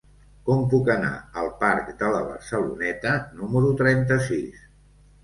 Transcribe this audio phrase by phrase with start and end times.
[0.45, 3.13] Com puc anar al parc de la Barceloneta
[3.43, 4.65] número trenta-sis?